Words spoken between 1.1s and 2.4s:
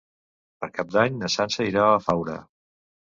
na Sança irà a Faura.